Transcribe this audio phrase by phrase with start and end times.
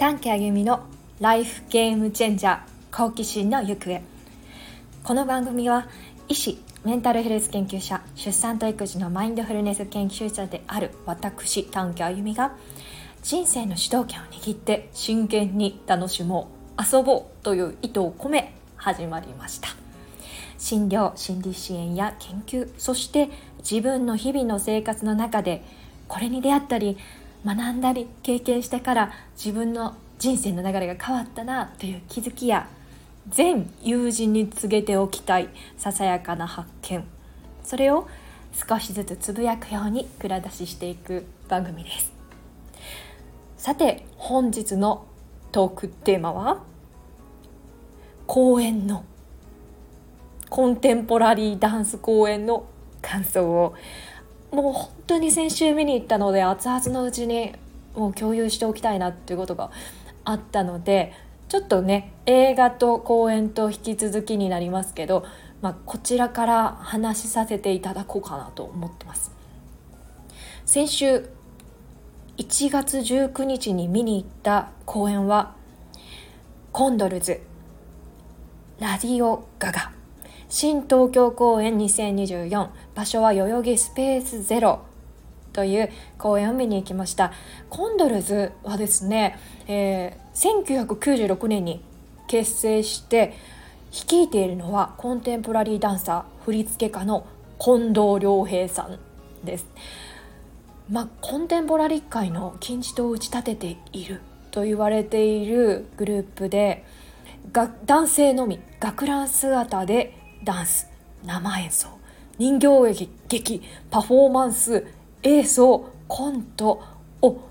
[0.00, 0.80] 短期あゆみの
[1.20, 4.00] ライフゲームチェンジャー好奇心の行方。
[5.04, 5.88] この番組は
[6.26, 12.56] 医師メンタルヘルス研究者出産と育児のマインドフルネス研究者である私短期あゆみが
[13.22, 16.48] 人生の主導権を握って真剣に楽しも
[16.78, 19.68] う遊ぼうという意図を込め始まりました。
[20.56, 23.28] 診療心理支援や研究そして
[23.58, 25.62] 自分の日々の生活の中で
[26.08, 26.96] これに出会ったり
[27.44, 32.68] 学んだり経験してから自分の人生の流れが変わったなという気づきや
[33.28, 35.48] 全友人に告げておきたい
[35.78, 37.04] ささやかな発見。
[37.62, 38.08] それを
[38.68, 42.12] 少しずつつぶやくように蔵出ししていく番組です。
[43.56, 45.06] さて本日の
[45.52, 46.62] トークテーマは
[48.26, 49.04] 公演の
[50.48, 52.64] コンテンポラリーダンス公演の
[53.02, 53.74] 感想を
[54.52, 57.52] もう本当に先週見に行ったので熱々のうちに
[57.94, 59.70] もう共有しておきたいなっていうことが
[60.24, 61.12] あったので
[61.48, 65.24] ちょっとね映画と公演と引き続きになりますけど、
[65.62, 69.32] まあ、こちらから話しさせていただこうかなと思ってます。
[70.64, 71.28] 先週
[72.38, 75.54] 1月19日に見に行った公演は
[76.72, 77.40] コンドルズ
[78.78, 79.99] ラディオガガ。
[80.52, 84.80] 新東京公演2024場所は代々木スペースゼロ
[85.52, 87.32] という公演を見に行きました。
[87.68, 91.84] コンドルズはですね、えー、1996年に
[92.26, 93.36] 結成して
[93.92, 97.26] 率いているのはコンテンポラリーダンサー振付家の
[97.60, 98.98] 近藤良平さん
[99.44, 99.66] です。
[100.90, 104.20] まあ、コンテンポラリー界の金字塔を打ち立てている
[104.50, 106.84] と言われているグループで
[107.52, 110.88] が男性のみ学ラン姿でダンス
[111.24, 111.88] 生演奏
[112.38, 114.86] 人形劇劇パフォーマンス
[115.22, 116.82] 映像コント
[117.20, 117.50] を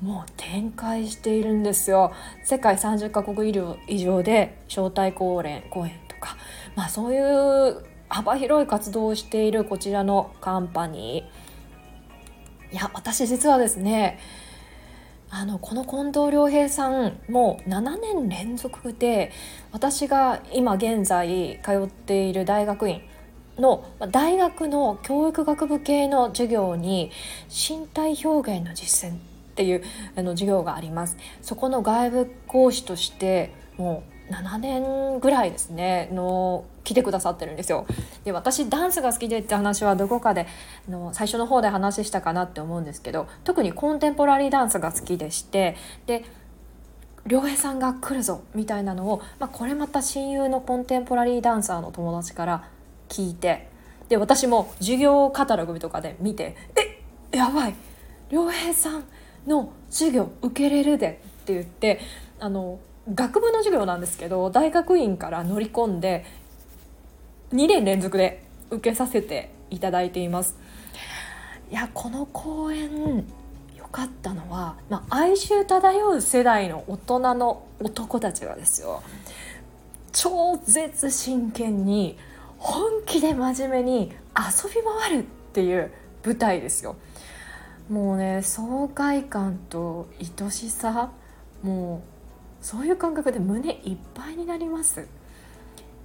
[0.00, 2.12] もう展開しているんですよ。
[2.42, 3.50] 世界30カ国
[3.86, 6.36] 以上で招待公演公演とか、
[6.74, 12.72] まあ、そういう幅広い活動をしているこちらのカンパニー。
[12.72, 14.18] いや私実はですね
[15.34, 19.32] あのこの近藤良平さんもう7年連続で
[19.72, 23.00] 私が今現在通っている大学院
[23.58, 27.10] の大学の教育学部系の授業に
[27.48, 29.18] 身体表現の実践っ
[29.54, 29.82] ていう
[30.16, 31.16] あの授業があります。
[31.40, 37.86] そこの外部講師としてもう7年ぐらいですねの来てくださってるんですよ。
[38.24, 40.46] で私ダンスが好きでって話はどこかで
[40.88, 46.24] の最初の方で話したかなって思うんですけど特にコンテンポラリーダンスが好きでしてで
[47.26, 52.68] 良平さんが来るぞみたいなのを、まあ、これまた親友のコンテンポラリーダンサーの友達から
[53.08, 53.68] 聞いて
[54.08, 56.56] で私も授業カタログとかで見て
[57.32, 57.74] 「えやばい
[58.30, 59.04] 良平さん
[59.46, 62.00] の授業受けれるで」って言って
[62.40, 62.78] あの
[63.12, 66.24] 学部の授業なんですけど大学院から乗り込んで
[67.52, 70.56] 2年連続で受けさせていただいています。
[71.70, 73.24] いやこの公演
[73.76, 79.02] 良かったのは、まあ、哀愁漂う世代の大人の男たちがですよ。
[80.12, 82.18] 超絶真剣に
[82.58, 85.90] 本気で真面目に遊び回るっていう
[86.24, 86.96] 舞台ですよ。
[87.90, 91.10] もうね爽快感と愛しさ
[91.62, 92.11] もう
[92.62, 95.06] そういう感覚で胸いっぱいになります。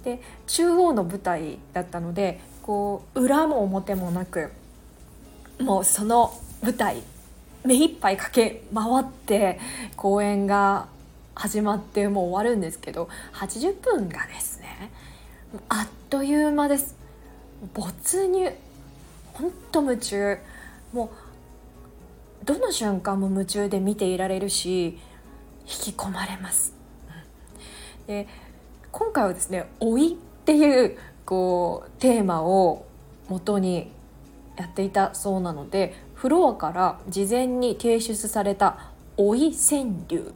[0.04, 4.50] で中央の舞台だったのでこう裏も表もなく
[5.60, 6.32] もうその
[6.62, 7.02] 舞台
[7.64, 9.58] 目いっぱい駆け回って
[9.96, 10.86] 公演が
[11.34, 14.90] 始まってもう終わるんですけど80分がですね
[15.68, 16.96] あっという間です。
[17.74, 18.52] 没入
[19.32, 20.38] ほんと夢中。
[20.92, 21.10] も
[22.42, 24.98] うどの瞬間も夢中で見ていられるし
[25.68, 26.74] 引き込まれます。
[28.06, 28.26] で
[28.90, 30.96] 今回はですね「老い」っていう
[31.26, 32.86] こうテーマを
[33.28, 33.92] 元に
[34.56, 40.32] やっていたそうなのでフロアから事前に提出された「老い川柳」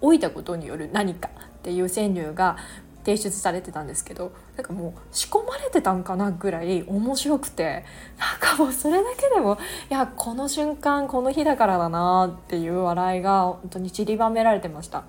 [0.00, 2.56] 老いたことによる何かっていう川柳が
[3.04, 7.84] 提出されてたんですけどなんかもう仕込まれてたんかなぐらい面白くて
[8.18, 9.58] なんかもうそれだけでも
[9.90, 15.04] いやこの瞬間この日だからだなっていう笑いが本当に散りばめられてました。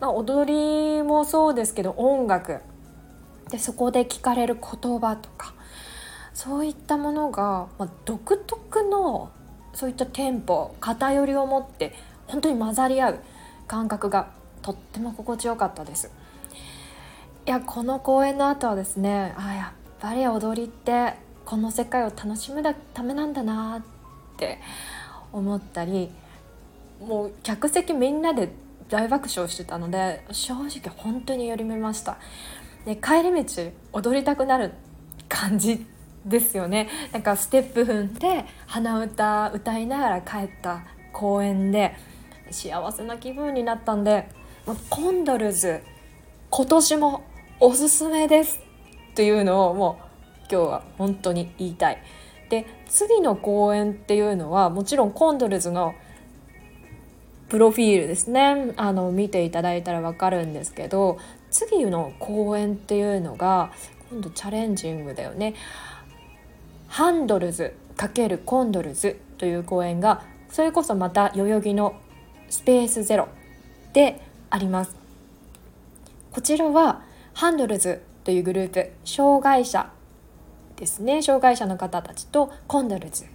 [0.00, 2.60] まあ、踊りもそうですけど音楽
[3.50, 5.54] でそこで聞かれる言葉とか
[6.34, 9.32] そういったものが、まあ、独特の
[9.74, 11.94] そういったテンポ偏りを持って
[12.28, 13.18] 本当に混ざり合う
[13.66, 14.30] 感覚が
[14.62, 16.10] とっても心地よかったです。
[17.48, 21.14] いやこの公演の後はですねあやっぱり踊りって
[21.46, 22.62] この世界を楽しむ
[22.92, 24.58] ためなんだなって
[25.32, 26.10] 思ったり
[27.00, 28.50] もう客席みんなで
[28.90, 32.18] 大爆笑してたので正直本当に寄り目ました。
[32.84, 34.74] で帰り道踊りたくなる
[35.30, 35.86] 感じ
[36.26, 36.90] ですよね。
[37.12, 40.82] なんかステップ踏んで鼻歌歌いながら帰った
[41.14, 41.96] 公園で
[42.50, 44.28] 幸せな気分になったんで
[44.90, 45.80] コンドルズ
[46.50, 47.24] 今年も
[47.60, 48.60] おすすめです
[49.10, 52.02] っていうのをもう今日は本当に言いたい。
[52.50, 55.94] で次の公演っていうのはもちろんコンドルズの
[57.48, 61.18] プロフィールですねあの見ていただいたら分かるんですけど
[61.50, 63.72] 次の公演っていうのが
[64.10, 65.54] 今度チャレンジングだよね。
[66.86, 71.96] ハンドルズ×コンドルズという公演がそれこそまた代々木の
[72.48, 73.28] スペースゼロ
[73.92, 74.96] であります
[76.32, 77.02] こちらは
[77.38, 79.92] ハンドルズというグループ障害者
[80.74, 81.22] ですね。
[81.22, 83.26] 障害者の方たちとコンドルズ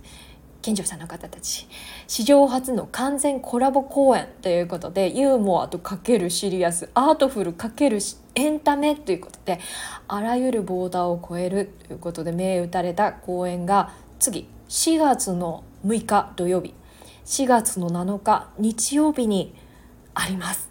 [0.61, 1.69] 健常者の方たち
[2.05, 7.99] 史上初の完全コラボ公演ということでユーモアとかけるシリアスアートフルかける
[8.35, 9.61] エンタメということで
[10.09, 16.73] あらゆるボーダーを超えるということで銘打たれた公演が次4月の6日土曜日。
[17.23, 19.55] 4月の7日日曜日に
[20.13, 20.69] あります。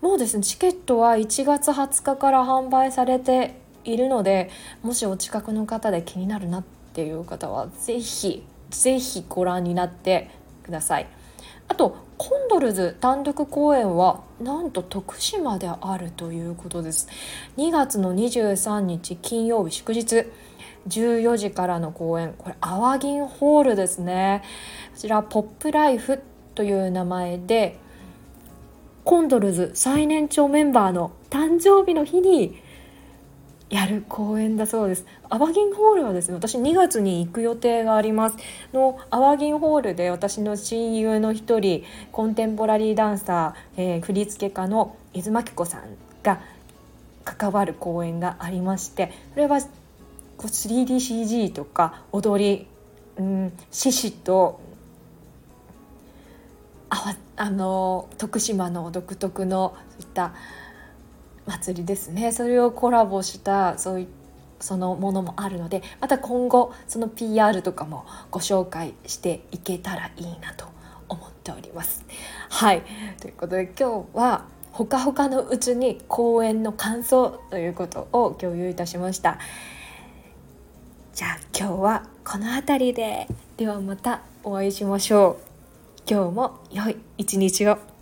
[0.00, 4.50] もうですねチケットは1月20日から販売されているので
[4.82, 10.30] もしお近くの方で気になるなっていう方は是非是非ご覧になって
[10.62, 11.06] ください。
[11.68, 17.08] あとコンドルズ単独公演はなんと徳島であるということです。
[17.56, 20.26] 2月の23日金曜日祝日
[20.88, 22.34] 14時からの公演。
[22.36, 24.42] これアワギンホールですね。
[24.94, 26.20] こちらポップライフ
[26.54, 27.78] という名前で
[29.08, 32.60] コンドルズ最年長メンバーの誕生日の日に
[33.70, 35.06] やる公演だそうです。
[35.30, 38.36] アワギンホールはですね私2月に行く予定があります。
[38.74, 45.84] のアワギンホールで私の親友の一人コンテンポラリーダンサー、えー、振付家の伊豆真紀子さん
[46.22, 46.42] が
[47.24, 49.58] 関わる公演がありましてそれは
[50.36, 52.66] 3DCG とか踊り、
[53.16, 54.60] うん、獅子と
[56.90, 60.34] ああの徳島の独特のそういった
[61.46, 64.08] 祭りですねそれをコラボしたそうい
[64.60, 70.66] そのものもあるのでまた今後その PR とかもご紹介していけたらいいなと
[71.08, 72.04] 思っております。
[72.50, 72.82] はい
[73.20, 79.38] ということで今日はほかほかのうちに公演の感想ということを共有いたしました。
[81.14, 83.26] じゃあ今日はこの辺りで
[83.56, 85.47] ではまたお会いしましょう。
[86.10, 87.97] 今日も良い一日を。